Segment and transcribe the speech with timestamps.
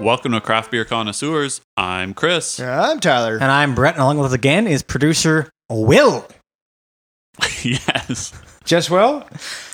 [0.00, 1.60] Welcome to Craft Beer Connoisseurs.
[1.76, 2.58] I'm Chris.
[2.58, 3.34] Yeah, I'm Tyler.
[3.34, 6.26] And I'm Brett, and along with us again is producer Will.
[7.62, 8.32] yes.
[8.64, 9.28] Just well?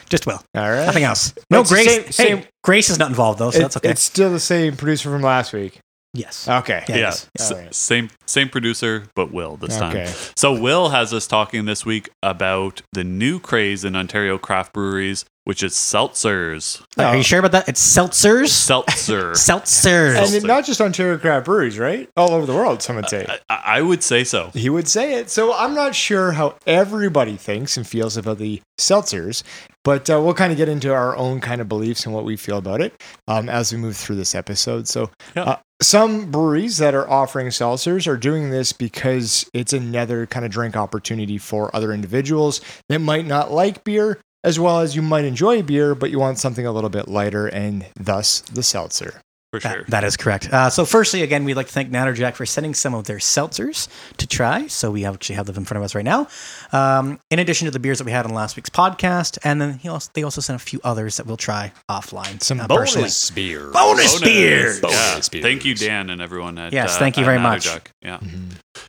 [0.09, 0.43] Just Will.
[0.55, 0.87] All right.
[0.87, 1.33] Nothing else.
[1.51, 1.87] No it's the Grace.
[1.89, 3.91] same- same- hey, Grace is not involved though, so It- that's okay.
[3.91, 5.79] It's still the same producer from last week.
[6.15, 6.49] yes.
[6.49, 6.85] Okay.
[6.89, 6.95] Yeah.
[6.97, 7.01] Yeah.
[7.03, 7.29] Yes.
[7.39, 7.75] S- All right.
[7.75, 9.97] Same same producer, but Will this time.
[9.97, 10.13] Okay.
[10.37, 15.25] So Will has us talking this week about the new craze in Ontario craft breweries,
[15.47, 16.83] which is seltzers.
[16.99, 17.69] Are you sure about that?
[17.69, 18.49] It's seltzers.
[18.49, 19.31] Seltzer.
[19.35, 20.17] Seltzers.
[20.27, 22.11] And it- not just Ontario craft breweries, right?
[22.17, 23.27] All over the world, some would say.
[23.49, 24.51] I, I would say so.
[24.55, 25.31] he would say it.
[25.31, 29.43] So I'm not sure how everybody thinks and feels about the seltzers,
[29.85, 32.37] but uh, we'll kind of get into our own kind of beliefs and what we
[32.37, 34.89] feel about it um, as we move through this episode.
[34.89, 35.43] So Yeah.
[35.45, 40.51] uh, some breweries that are offering seltzers are doing this because it's another kind of
[40.51, 44.19] drink opportunity for other individuals that might not like beer.
[44.47, 47.09] As well as you might enjoy a beer, but you want something a little bit
[47.09, 49.21] lighter, and thus the seltzer.
[49.53, 49.85] For That- sure.
[49.89, 50.49] that is correct.
[50.53, 53.89] Uh, so, firstly, again, we'd like to thank Natterjack for sending some of their seltzers
[54.19, 54.67] to try.
[54.69, 56.29] So, we actually have them in front of us right now.
[56.73, 59.79] Um, in addition to the beers that we had on last week's podcast, and then
[59.79, 62.41] he also, they also sent a few others that we'll try offline.
[62.43, 63.05] Some uh, personally.
[63.05, 63.71] bonus beer.
[63.73, 64.77] bonus beers.
[64.83, 65.13] Yeah.
[65.13, 65.75] Bonus Thank you.
[65.75, 67.67] Dan, and everyone at Yes, uh, thank you very much.
[67.67, 67.87] Natterjack.
[68.03, 68.19] Yeah.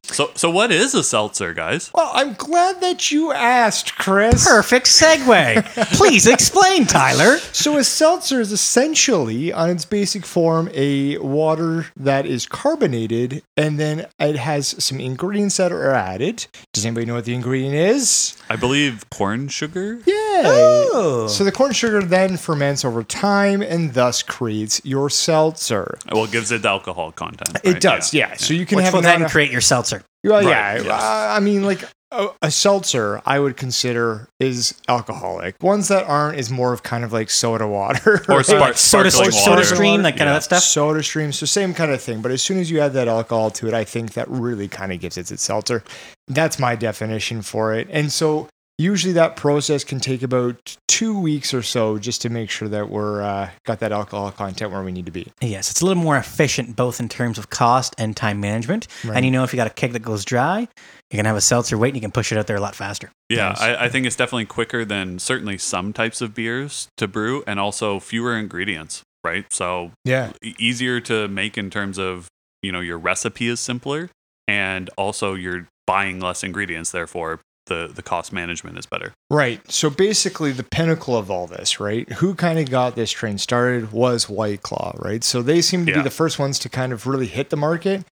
[0.04, 1.92] So so what is a seltzer, guys?
[1.94, 4.46] Well, I'm glad that you asked, Chris.
[4.48, 5.64] Perfect segue.
[5.98, 7.38] Please explain, Tyler.
[7.38, 13.80] So a seltzer is essentially, on its basic form, a water that is carbonated, and
[13.80, 16.48] then it has some ingredients that are added.
[16.74, 18.38] Does anybody know what the ingredient is?
[18.50, 20.00] I believe corn sugar.
[20.06, 20.27] Yeah.
[20.46, 21.28] Oh.
[21.28, 25.98] So the corn sugar then ferments over time and thus creates your seltzer.
[26.12, 27.58] Well, it gives it the alcohol content.
[27.64, 27.82] It right?
[27.82, 28.36] does, yeah.
[28.36, 30.04] So you can Which have will it then create your seltzer.
[30.24, 30.76] Well, Right, yeah.
[30.84, 30.86] yes.
[31.04, 35.62] Uh, I mean, like a, a seltzer, I would consider is alcoholic.
[35.62, 39.32] Ones that aren't is more of kind of like soda water Or spark, Soda, sparkling
[39.32, 39.64] soda water.
[39.66, 40.30] stream, that kind Yeah.
[40.32, 40.64] of that stuff.
[40.64, 42.22] Soda stream, so same kind of thing.
[42.22, 44.92] But as soon as you add that alcohol to it, I think that really kind
[44.92, 45.84] of gives it its seltzer.
[46.28, 47.88] That's my definition for it.
[47.92, 48.48] And so
[48.78, 52.90] usually that process can take about two weeks or so just to make sure that
[52.90, 55.32] we're uh, got that alcohol content where we need to be.
[55.42, 58.88] Yes, it's a little more efficient both in terms of cost and time management.
[59.04, 59.16] Right.
[59.18, 61.42] And you know, if you got a keg that goes dry, you can have a
[61.42, 63.12] seltzer wait and you can push it out there a lot faster.
[63.30, 63.62] Yeah, Nice.
[63.62, 67.60] I, I think it's definitely quicker than certainly some types of beers to brew, and
[67.60, 69.04] also fewer ingredients.
[69.24, 70.32] Right, so Yeah.
[70.60, 72.28] easier to make in terms of
[72.62, 74.10] you know your recipe is simpler,
[74.48, 76.92] and also you're buying less ingredients.
[76.92, 79.14] Therefore, the the cost management is better.
[79.30, 79.62] Right.
[79.72, 82.10] So basically, the pinnacle of all this, right?
[82.14, 85.24] Who kind of got this train started was White Claw, right?
[85.24, 85.98] So they seem to Yeah.
[86.00, 88.04] be the first ones to kind of really hit the market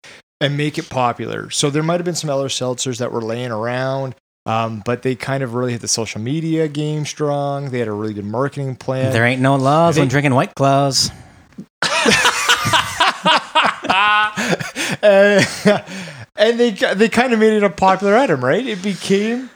[0.42, 1.50] and make it popular.
[1.50, 5.16] So there might have been some other seltzers that were laying around, um, but they
[5.16, 7.70] kind of really hit the social media game strong.
[7.72, 9.12] They had a really good marketing plan.
[9.14, 11.10] There ain't no laws when drinking White Claws.
[15.02, 15.44] Uh,
[16.50, 18.66] and they they kind of made it a popular item, right?
[18.66, 19.50] It became.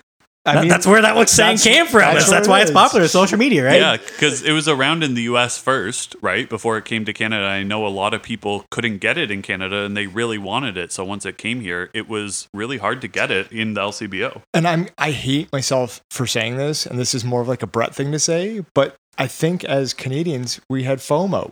[0.45, 1.99] I That- mean, that's where that one saying came from.
[1.99, 2.73] that's That's, what that's it why it's is.
[2.73, 3.07] popular.
[3.09, 3.79] Social media, right?
[3.79, 5.57] Yeah, because it was around in the U.S.
[5.57, 7.45] first, right before it came to Canada.
[7.45, 10.77] I know a lot of people couldn't get it in Canada, and they really wanted
[10.77, 10.91] it.
[10.93, 14.41] So once it came here, it was really hard to get it in the LCBO.
[14.53, 17.67] and I'm I hate myself for saying this, and this is more of like a
[17.67, 21.51] Brett thing to say, but I think as Canadians we had FOMO,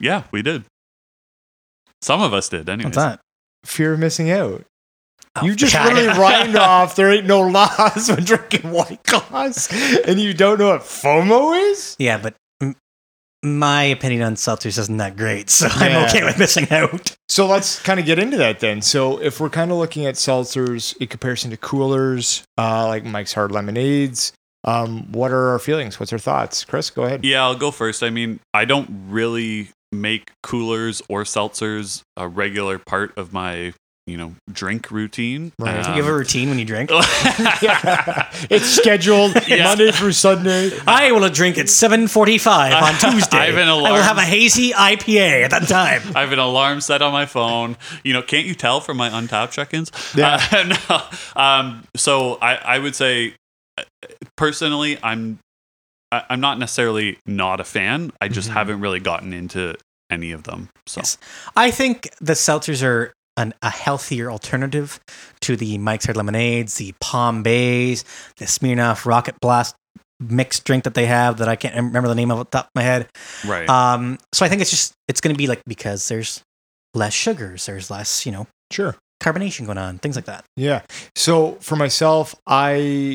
[0.00, 0.64] Yeah, we did.
[2.00, 2.96] Some of us did, anyways.
[2.96, 3.20] What's that?
[3.64, 4.64] fear of missing out.
[5.36, 5.92] Oh, You just God.
[5.92, 6.94] really rhymed off.
[6.96, 9.68] There ain't no laws when drinking White Claws,
[10.06, 11.96] and you don't know what FOMO is.
[11.98, 12.76] Yeah, but m-
[13.42, 15.98] my opinion on seltzers isn't that great, so Yeah.
[15.98, 17.16] I'm okay with missing out.
[17.30, 18.82] So let's kind of get into that then.
[18.82, 23.32] So if we're kind of looking at seltzers in comparison to coolers, uh, like Mike's
[23.32, 24.32] Hard Lemonades,
[24.64, 25.98] um, what are our feelings?
[25.98, 26.64] What's our thoughts?
[26.64, 27.24] Chris, go ahead.
[27.24, 28.02] Yeah, I'll go first.
[28.02, 33.72] I mean, I don't really make coolers or seltzers a regular part of my,
[34.06, 35.52] you know, drink routine.
[35.58, 35.76] Right.
[35.88, 36.90] you have a routine when you drink.
[36.90, 38.28] yeah.
[38.50, 39.64] It's scheduled Yeah.
[39.64, 40.72] Monday through Sunday.
[40.86, 43.36] I will drink at 7.45 on Tuesday.
[43.36, 46.02] I have an I will have a hazy IPA at that time.
[46.16, 47.76] I have an alarm set on my phone.
[48.02, 49.92] You know, can't you tell from my Untappd check-ins?
[50.16, 50.40] Yeah.
[50.50, 51.40] Uh, no.
[51.40, 53.34] Um, so I, I would say,
[53.78, 53.84] uh,
[54.36, 55.38] personally, I'm,
[56.10, 58.12] I- I'm not necessarily not a fan.
[58.20, 58.54] I just Mhm.
[58.54, 59.76] haven't really gotten into
[60.10, 60.68] any of them.
[60.86, 61.18] So Yes.
[61.56, 65.00] I think the seltzers are an, a healthier alternative
[65.40, 68.04] to the Mike's Hard Lemonades, the Palm Bays,
[68.36, 69.74] the Smirnoff Rocket Blast
[70.20, 72.66] mixed drink that they have that I can't remember the name of off the top
[72.66, 73.08] of my head.
[73.46, 73.68] right.
[73.68, 76.42] Um, so I think it's just it's going to be like because there's
[76.94, 78.96] less sugars, there's less you know Sure.
[79.22, 80.44] Carbonation going on, things like that.
[80.56, 80.82] Yeah.
[81.16, 82.72] So for myself, I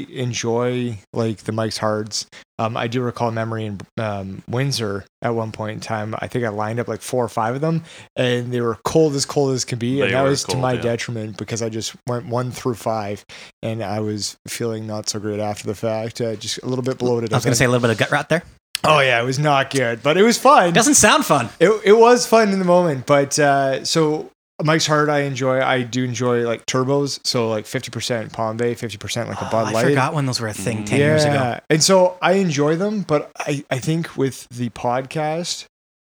[0.09, 2.25] enjoy like the Mike's Hards.
[2.59, 6.15] Um, I do recall a memory in um, Windsor at one point in time.
[6.17, 7.83] I think I lined up like four or five of them,
[8.15, 10.57] and they were cold as cold as can be, They and that were was to
[10.57, 10.81] my yeah.
[10.81, 13.23] detriment because I just went one through five,
[13.61, 16.19] and I was feeling not so great after the fact.
[16.19, 17.31] Uh, just a little bit bloated.
[17.31, 18.41] I was going to say a little bit of gut rot there.
[18.83, 20.73] oh yeah, it was not good, but it was fun.
[20.73, 21.49] Doesn't sound fun.
[21.59, 24.31] It, it was fun in the moment, but uh, so
[24.63, 25.61] Mike's Hard I enjoy.
[25.61, 29.45] I do enjoy like turbos, so like fifty percent Palm Bay, fifty percent like a
[29.51, 29.67] Oh, Light.
[29.67, 29.85] I Light.
[29.89, 31.59] forgot when those were a thing 10 years ago.
[31.69, 35.65] And so I enjoy them, but I, I think with the podcast,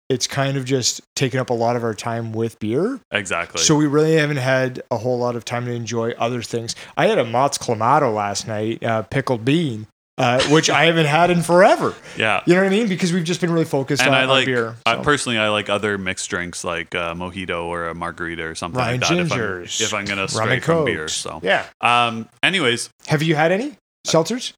[0.10, 3.00] it's kind of just taken up a lot of our time with beer.
[3.12, 3.60] Exactly.
[3.62, 6.76] So we really haven't had a whole lot of time to enjoy other things.
[6.96, 11.32] I had a Mott's Clamato last night, uh, pickled bean, uh, which I haven't had
[11.32, 11.96] in forever.
[12.18, 12.42] yeah.
[12.46, 12.88] You know what I mean?
[12.88, 14.76] Because we've just been really focused And on, I on like beer.
[14.86, 18.80] I, personally, I like other mixed drinks like a mojito or a margarita or something
[18.80, 19.20] Ryan like that.
[19.20, 21.66] If I'm, Gingers, if I'm gonna Rum stray and from beer, so yeah.
[21.82, 22.30] um.
[22.44, 23.76] Anyways, Have you had any
[24.06, 24.54] seltzers?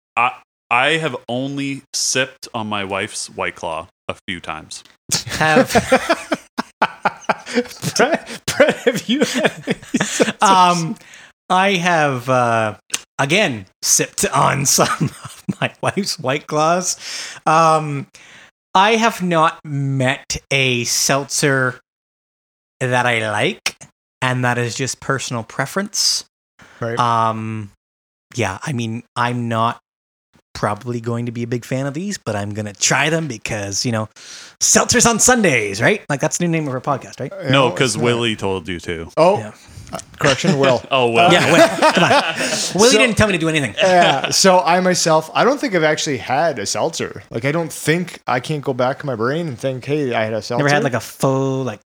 [0.70, 4.84] I have only sipped on my wife's White Claw a few times.
[5.14, 5.72] Have
[7.96, 9.78] Brett, Brett, have you had any
[10.42, 10.96] um,
[11.50, 12.78] I have uh,
[13.18, 16.98] again sipped on some of my wife's white claws.
[17.46, 18.08] Um,
[18.74, 21.80] I have not met a seltzer
[22.80, 23.78] that I like,
[24.22, 26.26] and that is just personal preference.
[26.80, 27.00] right.
[27.00, 27.72] Um,
[28.36, 29.80] yeah, I mean, I'm not
[30.58, 33.86] probably going to be a big fan of these, but I'm gonna try them because
[33.86, 34.10] you know,
[34.60, 36.02] seltzers on Sundays, right?
[36.10, 37.32] Like that's the new name of our podcast, right?
[37.46, 39.10] You no, because it's Willie told you to.
[39.18, 39.52] Oh, Yeah.
[39.94, 40.82] uh, correction, Will.
[40.92, 41.32] Oh well.
[41.32, 42.12] Yeah, Will, come on.
[42.76, 43.76] Willie So- didn't tell me to do anything.
[43.78, 44.32] yeah.
[44.32, 47.22] So I myself, I don't think I've actually had a seltzer.
[47.30, 50.24] Like I don't think I can't go back in my brain and think, hey, I
[50.24, 50.64] had a seltzer.
[50.64, 51.82] Never had like a full like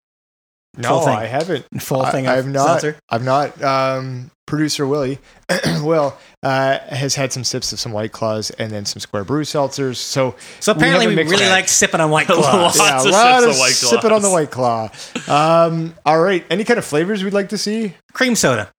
[0.77, 1.15] no, thing.
[1.17, 1.67] I haven't.
[1.81, 2.67] full I- thing of I've not.
[2.81, 2.97] seltzer.
[3.09, 3.63] I've not.
[3.63, 5.19] Um, producer Willie,
[5.81, 9.43] Will, uh, has had some sips of some White Claws and then some Square Brew
[9.45, 9.97] seltzers.
[9.97, 11.51] So So apparently have we, really bag.
[11.53, 12.81] like sipping on white Lots claws.
[12.81, 14.89] of yeah, a sips lot of of White sipping on the White Claw.
[15.29, 16.45] Um, all right.
[16.51, 17.95] Any kind of flavors we'd like to see?
[18.13, 18.73] Cream soda,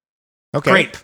[0.53, 0.71] Okay.
[0.71, 0.97] grape,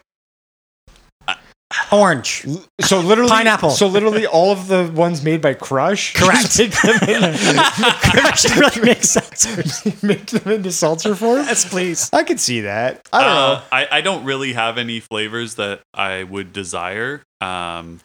[1.92, 2.46] orange.
[2.82, 3.72] So literally Pineapple.
[3.72, 6.14] So literally all of the ones made by Crush.
[6.16, 6.52] Correct.
[6.52, 10.04] just Make them, in, actually really makes seltzers.
[10.08, 11.40] make them into seltzer form.
[11.46, 12.10] Yes, please.
[12.14, 13.08] I could see that.
[13.12, 13.62] I don't Uh, know.
[13.72, 17.22] I, I don't really have any flavors that I would desire.
[17.42, 18.00] Um,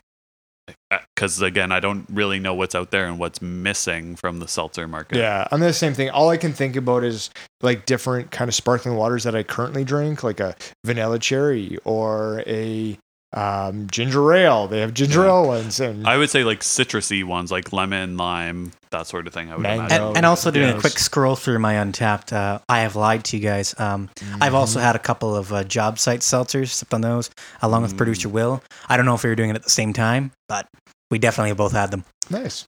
[1.17, 4.87] because again, I don't really know what's out there and what's missing from the seltzer
[4.87, 5.19] market.
[5.19, 6.11] Yeah, I'm the same thing.
[6.11, 7.31] All I can think about is
[7.63, 10.55] like different kind of sparkling waters that I currently drink, like a
[10.85, 12.99] vanilla cherry or a
[13.35, 14.69] um, ginger ale.
[14.69, 15.29] They have ginger Yeah.
[15.29, 19.33] ale ones, and I would say like citrusy ones, like lemon, lime, that sort of
[19.33, 19.51] thing.
[19.51, 19.85] I would Mango.
[19.87, 20.07] imagine.
[20.09, 20.77] And, and also doing Yes.
[20.77, 22.33] a quick scroll through my Untappd.
[22.33, 23.75] Uh, I have lied to you guys.
[23.79, 24.87] Um, I've also Mm-hmm.
[24.87, 27.31] had a couple of uh, job site seltzers, sipped on those,
[27.63, 27.99] along with Mm.
[27.99, 28.63] producer Will.
[28.89, 30.67] I don't know if we were doing it at the same time, but
[31.11, 32.05] we definitely both had them.
[32.31, 32.65] Nice.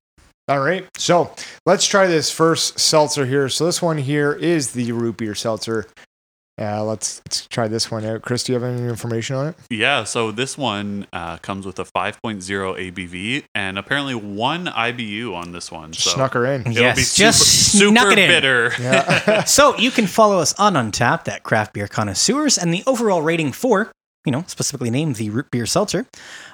[0.49, 0.87] All right.
[0.99, 1.33] So
[1.65, 3.49] let's try this first seltzer here.
[3.49, 5.87] So this one here is the root beer seltzer.
[6.57, 8.23] Uh, let's let's try this one out.
[8.23, 9.57] Chris, do you have any information on it?
[9.71, 15.51] Yeah, so this one uh, comes with a 5.0 ABV and apparently one IBU on
[15.51, 15.93] this one.
[15.95, 16.61] So Snuck her in.
[16.61, 18.29] it'll Yes, be just super, snuck super it in.
[18.29, 18.73] bitter.
[18.81, 19.45] Yeah.
[19.47, 23.51] So you can follow us on Untappd at Craft Beer Connoisseurs, and the overall rating
[23.51, 23.91] for,
[24.25, 26.07] you know, specifically named the root beer seltzer,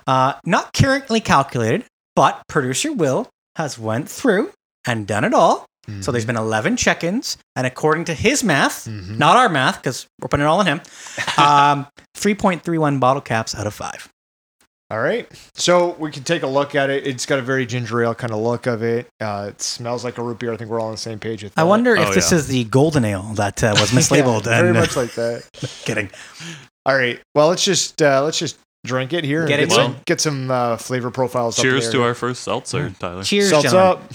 [0.07, 1.85] uh, not currently calculated,
[2.17, 4.51] but producer Will has went through
[4.87, 5.67] and done it all.
[6.01, 9.19] So there's been 11 check-ins, and according to his math, Mhm.
[9.19, 10.81] not our math, because we're putting it all on him,
[11.39, 14.09] um, 3.31 bottle caps out of five.
[14.91, 15.29] All right.
[15.55, 17.07] So we can take a look at it.
[17.07, 19.07] It's got a very ginger ale kind of look of it.
[19.21, 20.53] Uh, it smells like a root beer.
[20.53, 21.61] I think we're all on the same page with that.
[21.61, 22.39] I wonder Oh, if this yeah.
[22.39, 24.45] is the golden ale that uh, was Yeah, mislabeled.
[24.45, 25.45] very and, uh, much like that.
[25.85, 26.11] kidding.
[26.87, 27.21] All right.
[27.37, 29.41] Well, let's just uh, let's just drink it here.
[29.43, 30.01] and Get get some, in.
[30.07, 31.57] get some uh, flavor profiles.
[31.57, 33.23] up Cheers to our first seltzer, Tyler.
[33.23, 34.03] Cheers, Seltz up.
[34.03, 34.11] Ain't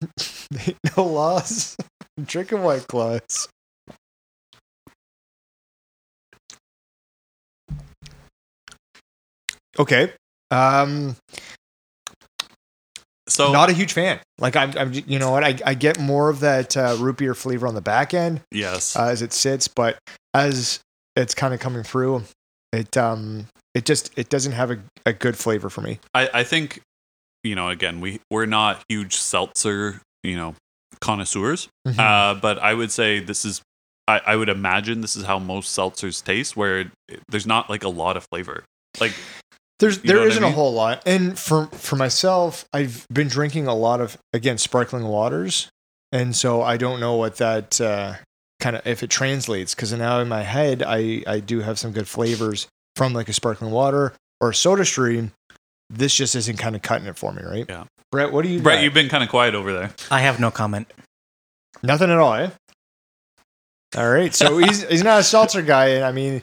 [0.96, 1.76] no laws.
[2.24, 3.48] Drinking white claws.
[9.78, 10.12] Okay.
[10.50, 11.16] Um,
[13.28, 14.18] So not a huge fan.
[14.38, 15.44] Like I'm, I'm, you know what?
[15.44, 18.96] I, I get more of that uh, root beer flavor on the back end yes,
[18.96, 19.98] uh, as it sits, but
[20.34, 20.80] as
[21.14, 22.24] it's kind of coming through,
[22.72, 26.00] it um, it just it doesn't have a, a good flavor for me.
[26.12, 26.80] I, I think
[27.44, 30.54] you know again we we're not huge seltzer you know
[31.00, 31.98] connoisseurs, Mhm.
[31.98, 33.62] uh, but I would say this is.
[34.08, 36.88] I, I would imagine this is how most seltzers taste, where it,
[37.28, 38.64] there's not like a lot of flavor.
[39.00, 39.12] Like
[39.78, 43.28] There's You there what I isn't a whole lot, and for for myself, I've been
[43.28, 45.68] drinking a lot of again sparkling waters,
[46.12, 48.14] and so I don't know what that uh,
[48.58, 51.92] kind of if it translates because now in my head I I do have some
[51.92, 52.66] good flavors
[52.96, 55.32] from like a sparkling water or a soda stream.
[55.90, 57.66] This just isn't kind of cutting it for me, right?
[57.68, 57.84] Yeah.
[58.12, 58.60] Brett, what do you?
[58.62, 58.84] Brett, got?
[58.84, 59.90] you've been kind of quiet over there.
[60.10, 60.90] I have no comment.
[61.82, 62.50] Nothing at all, eh?
[63.96, 64.34] All right.
[64.34, 66.42] So he's he's not a seltzer guy, and I mean,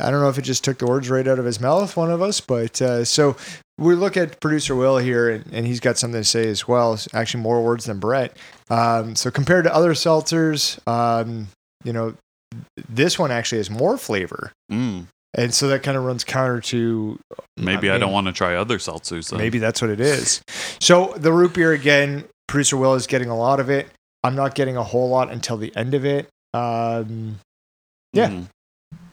[0.00, 2.10] I don't know if it just took the words right out of his mouth, one
[2.10, 3.36] of us, but uh, so
[3.78, 6.94] we look at producer Will here, and, and he's got something to say as well.
[6.94, 8.36] It's actually, more words than Brett.
[8.70, 11.48] Um, so compared to other seltzers, um,
[11.84, 12.14] you know,
[12.88, 17.18] this one actually has more flavor, Mm, and so that kind of runs counter to
[17.56, 19.30] maybe I, mean, don't want to try other seltzers.
[19.30, 19.38] Then.
[19.38, 20.42] Maybe that's what it is.
[20.80, 23.88] So the root beer again, producer Will is getting a lot of it.
[24.24, 26.28] I'm not getting a whole lot until the end of it.
[26.54, 27.38] Um,
[28.12, 28.28] Yeah.
[28.28, 28.46] Mhm.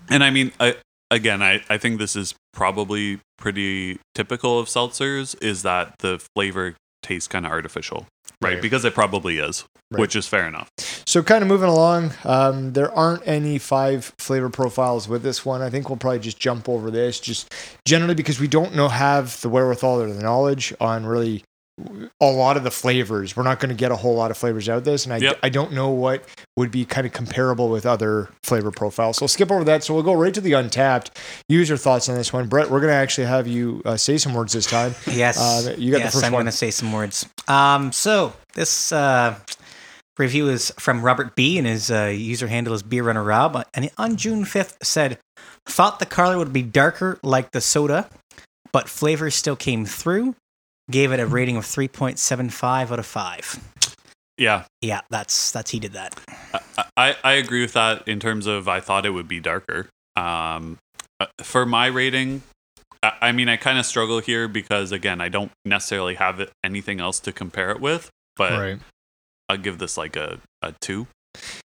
[0.09, 0.75] And I mean, I,
[1.11, 6.75] again, I, I think this is probably pretty typical of seltzers is that the flavor
[7.01, 8.07] tastes kind of artificial,
[8.41, 8.53] right?
[8.53, 8.61] Right.
[8.61, 9.99] Because it probably is, Right.
[10.01, 10.69] which is fair enough.
[11.05, 12.11] so kind of moving along.
[12.23, 15.61] Um, there aren't any five flavor profiles with this one.
[15.63, 17.53] I think we'll probably just jump over this, just
[17.85, 21.43] generally because we don't know have the wherewithal or the knowledge on really
[22.21, 23.35] a lot of the flavors.
[23.35, 25.17] We're not going to get a whole lot of flavors out of this, and I,
[25.17, 25.39] Yep.
[25.43, 26.23] I don't know what
[26.57, 29.17] would be kind of comparable with other flavor profiles.
[29.17, 29.83] So we'll skip over that.
[29.83, 31.09] So we'll go right to the Untappd.
[31.47, 32.69] Use your thoughts on this one, Brett.
[32.69, 34.95] We're going to actually have you uh, say some words this time.
[35.11, 35.39] Yes.
[35.39, 36.41] Uh, you got the yes, first I'm one.
[36.43, 37.25] going to say some words.
[37.47, 39.35] Um, so this uh,
[40.17, 43.63] review is from Robert B, and his uh, user handle is Beer Runner Rob.
[43.73, 45.17] And on June 5th, said,
[45.65, 48.09] "Thought the color would be darker like the soda,
[48.71, 50.35] but flavor still came through.
[50.89, 53.59] Gave it a rating of 3.75 out of five.
[54.37, 56.17] Yeah, Yeah, that's that's he did that.
[56.77, 59.89] I, I, I agree with that in terms of I thought it would be darker.
[60.15, 60.77] Um,
[61.19, 62.41] uh, for my rating,
[63.03, 66.51] I, I mean, I kind of struggle here because, again, I don't necessarily have it,
[66.63, 68.79] anything else to compare it with, but
[69.49, 71.07] I'll give this like a, a two.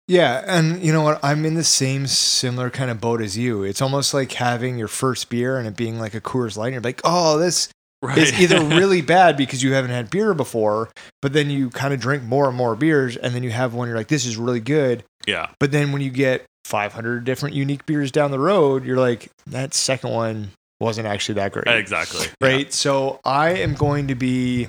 [0.09, 1.21] Yeah, and you know what?
[1.25, 3.63] I'm in the same similar kind of boat as you.
[3.63, 6.69] It's almost like having your first beer and it being like a Coors Light.
[6.69, 7.69] And you're like, oh, this
[8.03, 8.19] Right.
[8.19, 10.91] is either really bad because you haven't had beer before,
[11.21, 13.87] but then you kind of drink more and more beers, and then you have one
[13.89, 15.05] you're like, this is really good.
[15.27, 15.51] yeah.
[15.61, 19.73] But then when you get 500 different unique beers down the road, you're like, that
[19.73, 21.69] second one wasn't actually that great.
[21.69, 22.27] Exactly.
[22.41, 22.73] Right.
[22.73, 24.67] So I am going to be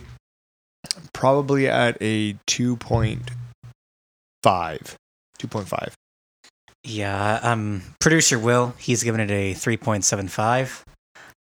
[1.14, 3.20] probably at a 2.5.
[4.44, 5.92] 2.5.
[6.86, 10.82] Yeah, um, producer Will, he's given it a 3.75.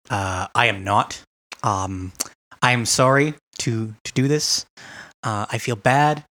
[0.09, 1.21] Uh, I am not.
[1.63, 2.11] Um,
[2.61, 4.65] I am sorry to to do this.
[5.23, 6.23] Uh, I feel bad.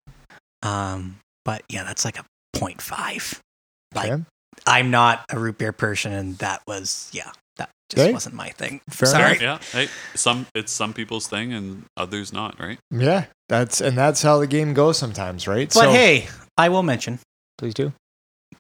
[0.63, 2.25] Um, but yeah, that's like a
[2.57, 3.41] 0.5.
[3.95, 4.23] Like Okay.
[4.67, 8.13] I'm not a root beer person, and that was yeah, that just Okay.
[8.13, 8.81] wasn't my thing.
[8.91, 9.39] Fair sorry.
[9.39, 9.73] enough.
[9.75, 9.81] Yeah.
[9.87, 12.79] Hey, some it's some people's thing and others not, right?
[12.91, 15.71] Yeah, that's and that's how the game goes sometimes, right?
[15.73, 17.21] But hey, I will mention
[17.59, 17.93] please do.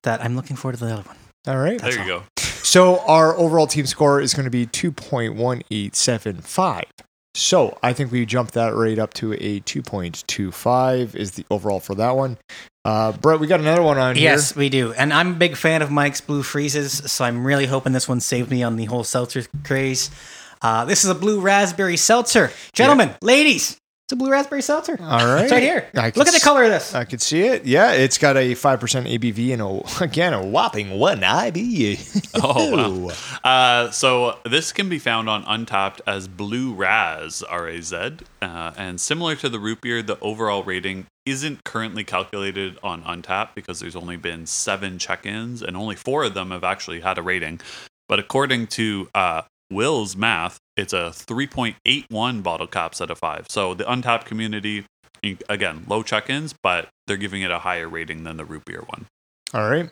[0.04, 1.16] that I'm looking forward to the other one.
[1.46, 1.78] All right.
[1.80, 2.20] That's there you all.
[2.20, 2.26] go.
[2.70, 6.84] So our overall team score is going to be 2.1875.
[7.34, 11.96] So I think we jumped that rate up to a 2.25 is the overall for
[11.96, 12.38] that one.
[12.84, 14.22] Uh, Brett, we got another one on here.
[14.22, 14.60] Yes, here.
[14.60, 14.92] we do.
[14.92, 18.20] And I'm a big fan of Mike's Blue Freezes, so I'm really hoping this one
[18.20, 20.12] saved me on the whole seltzer craze.
[20.62, 22.52] Uh, this is a blue raspberry seltzer.
[22.72, 23.79] Gentlemen, ladies,
[24.10, 24.96] it's a blue raspberry seltzer.
[25.00, 25.44] All right.
[25.44, 25.86] It's right here.
[25.94, 26.96] I Look at the color of this.
[26.96, 27.64] I could see it.
[27.64, 32.40] Yeah, it's got a 5% ABV and a, again, a whopping one IBU.
[32.42, 33.14] Oh, wow.
[33.42, 38.18] Uh, so this can be found on Untappd as Blue Raz, R A Z.
[38.42, 43.54] Uh, and similar to the root beer, the overall rating isn't currently calculated on Untappd
[43.54, 47.16] because there's only been seven check ins and only four of them have actually had
[47.16, 47.60] a rating.
[48.08, 53.46] But according to uh, Will's math, it's a 3.81 bottle caps out of five.
[53.48, 54.84] So the Untappd community,
[55.48, 58.82] again, low check ins, but they're giving it a higher rating than the root beer
[58.86, 59.06] one.
[59.54, 59.90] All right.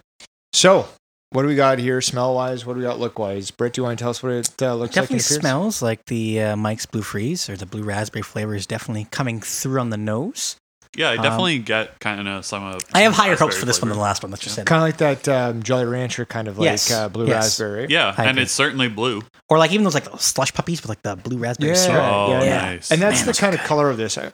[0.52, 0.88] So
[1.30, 2.64] what do we got here smell wise?
[2.64, 3.50] What do we got look wise?
[3.50, 5.30] Brett, do you want to tell us what it uh, looks Definitely like?
[5.30, 5.40] in appearance?
[5.40, 9.40] smells like the uh, Mike's Blue Freeze or the blue raspberry flavor is definitely coming
[9.40, 10.57] through on the nose.
[10.97, 12.80] Yeah, I Um, definitely get kind of some of.
[12.95, 14.30] I have higher hopes for this one than the last one.
[14.30, 14.64] Let's just say.
[14.64, 17.35] Kind of like that um, Jolly Rancher kind of like Yes, uh, blue yes.
[17.45, 17.87] raspberry.
[17.88, 18.42] Yeah, I and agree.
[18.45, 19.23] it's certainly blue.
[19.49, 22.02] Or like even those like slush puppies with like the blue raspberry Yeah, syrup.
[22.04, 22.61] Oh, yeah, yeah.
[22.62, 22.90] nice.
[22.90, 24.18] And that's Man, the those kind are of color of this.
[24.18, 24.30] I,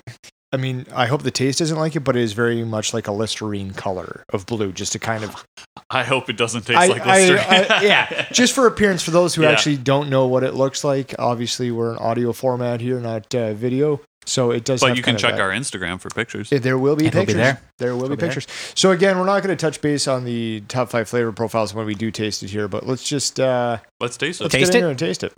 [0.52, 3.08] I mean, I hope the taste isn't like it, but it is very much like
[3.08, 5.44] a Listerine color of blue, just to kind of
[5.90, 7.66] I hope it doesn't taste I- like I- Listerine.
[7.70, 9.02] I- yeah, just for appearance.
[9.02, 9.50] For those who Yeah.
[9.50, 13.52] actually don't know what it looks like, obviously we're an audio format here, not uh,
[13.54, 14.80] video, so it does.
[14.80, 16.50] but have you can check our Instagram for pictures.
[16.52, 17.36] Yeah, There will be It'll be pictures.
[17.36, 17.60] there.
[17.78, 18.28] There will be It'll be there.
[18.28, 18.46] pictures.
[18.74, 21.86] So again, we're not going to touch base on the top five flavor profiles when
[21.86, 24.44] we do taste it here, but let's just uh, Let's taste it.
[24.44, 24.82] let's Taste get in it?
[24.84, 25.32] here and taste it.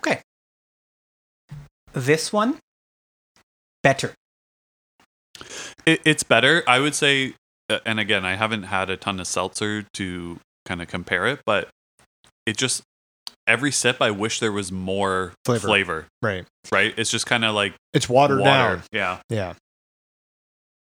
[0.00, 0.22] Okay.
[1.92, 2.58] This one
[3.82, 4.14] better?
[5.84, 7.34] It, it's better, I would say.
[7.70, 11.40] uh, And again, I haven't had a ton of seltzer to kind of compare it,
[11.46, 11.68] but
[12.46, 12.82] it just
[13.46, 15.66] every sip, I wish there was more Flavor.
[15.68, 16.06] flavor.
[16.22, 16.44] Right.
[16.72, 16.94] right?
[16.96, 18.82] It's just kind of like It's watered water, down.
[18.92, 19.18] yeah.
[19.28, 19.54] Yeah.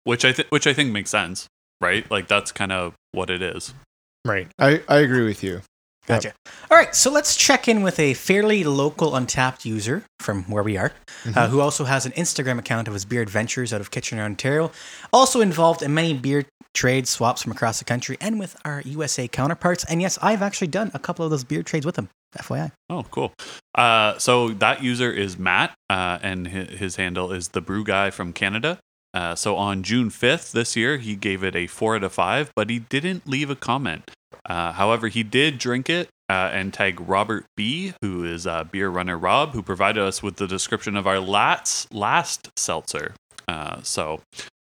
[0.06, 1.48] Which I think, which I think makes sense,
[1.82, 2.10] right?
[2.12, 3.74] Like that's kind of what it is.
[4.26, 4.48] Right.
[4.60, 5.62] I, I agree with you.
[6.06, 6.34] Gotcha.
[6.70, 10.76] All right, so let's check in with a fairly local Untappd user from where we
[10.76, 10.92] are,
[11.36, 14.72] uh, who also has an Instagram account of his beer adventures out of Kitchener, Ontario.
[15.14, 19.28] Also involved in many beer trade swaps from across the country and with our USA
[19.28, 19.86] counterparts.
[19.86, 22.10] And yes, I've actually done a couple of those beer trades with him.
[22.38, 22.72] FYI.
[22.90, 23.32] Oh, cool.
[23.76, 28.10] Uh, so that user is Matt, uh, and his, his handle is the Brew Guy
[28.10, 28.80] from Canada.
[29.14, 32.52] Uh, so on June 5th this year, he gave it a four out of five,
[32.56, 34.10] but he didn't leave a comment.
[34.46, 38.90] Uh, however, he did drink it uh, and tag Robert B, who is uh, beer
[38.90, 43.14] runner Rob, who provided us with the description of our last last seltzer.
[43.48, 44.22] Uh, so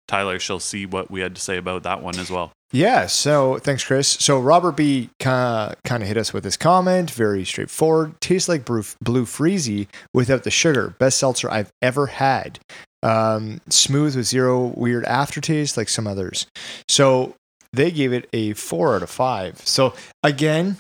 [0.08, 2.52] Tyler shall see what we had to say about that one as well.
[2.72, 3.08] Yeah.
[3.08, 4.08] So thanks, Chris.
[4.08, 7.10] So Robert B kind of hit us with his comment.
[7.12, 8.20] Very straightforward.
[8.22, 10.96] Tastes like blue, blue freezy without the sugar.
[11.00, 12.60] Best seltzer I've ever had.
[13.02, 16.46] Um, smooth with zero weird aftertaste like some others.
[16.88, 17.36] So
[17.74, 19.60] they gave it a four out of five.
[19.66, 20.78] So again,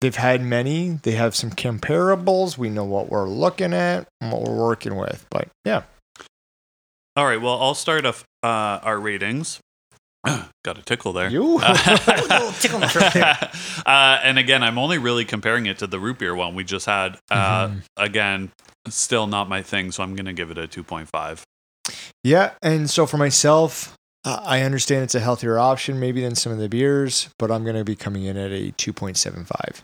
[0.00, 0.98] they've had many.
[1.02, 2.58] They have some comparables.
[2.58, 5.26] We know what we're looking at and what we're working with.
[5.30, 5.82] But yeah.
[7.16, 8.46] All right, well, I'll start off uh,
[8.82, 9.58] our ratings.
[10.26, 11.30] Got a tickle there.
[11.30, 11.58] You.
[12.60, 13.38] tickle in the throat there.
[13.86, 16.84] uh, and again, I'm only really comparing it to the root beer one we just
[16.86, 17.18] had.
[17.30, 17.82] Uh, Mhm.
[17.96, 18.50] Again,
[18.88, 21.42] still not my thing, so I'm going to give it a 2.5.
[22.22, 23.94] Yeah, and so for myself,
[24.26, 27.76] I understand it's a healthier option maybe than some of the beers, but I'm going
[27.76, 29.80] to be coming in at a 2.75.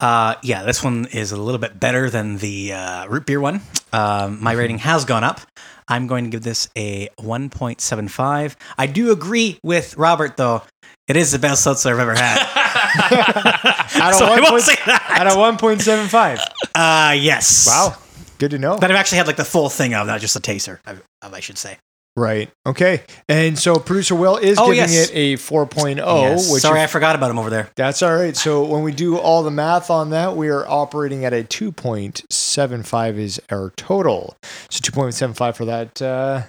[0.00, 3.62] Uh, yeah, this one is a little bit better than the uh, root beer one.
[3.92, 5.40] Um, my rating has gone up.
[5.88, 8.56] I'm going to give this a 1.75.
[8.78, 10.62] I do agree with Robert, though.
[11.08, 12.38] It is the best seltzer I've ever had.
[14.00, 15.06] Out of so I won't say that.
[15.20, 16.38] At a 1.75.
[16.74, 17.66] Uh, yes.
[17.66, 17.96] Wow,
[18.38, 18.76] good to know.
[18.76, 21.40] That I've actually had like the full thing of, not just a taster, of, I
[21.40, 21.78] should say.
[22.16, 22.50] Right.
[22.66, 23.02] Okay.
[23.28, 25.10] And so producer Will is Oh, giving yes.
[25.10, 26.52] it a 4.0, Yes.
[26.52, 27.70] which Sorry, if- I forgot about him over there.
[27.76, 28.36] that's all right.
[28.36, 33.18] So when we do all the math on that, we are operating at a 2.75
[33.18, 34.36] is our total.
[34.70, 36.42] So 2.75 for that uh,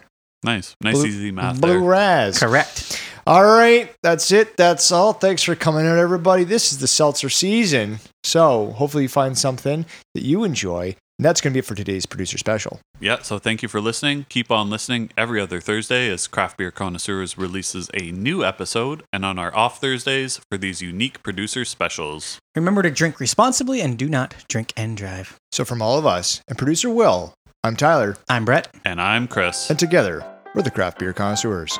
[0.44, 0.76] nice.
[0.82, 1.80] Nice, Blue- easy math blue there.
[1.80, 2.40] raz.
[2.40, 3.02] Correct.
[3.28, 4.58] All right, that's it.
[4.58, 5.14] That's all.
[5.14, 6.44] Thanks for coming out, everybody.
[6.44, 8.00] This is the seltzer season.
[8.24, 10.96] So hopefully you find something that you enjoy.
[11.22, 12.80] And that's going to be it for today's producer special.
[13.00, 14.26] Yeah, so thank you for listening.
[14.28, 19.24] Keep on listening every other Thursday as Craft Beer Connoisseurs releases a new episode, and
[19.24, 22.40] on our off Thursdays for these unique producer specials.
[22.56, 25.38] Remember to drink responsibly and do not drink and drive.
[25.52, 28.74] So from all of us and producer Will, I'm Tyler, I'm Brett.
[28.84, 29.70] And I'm Chris.
[29.70, 31.78] and together we're the Craft Beer Connoisseurs.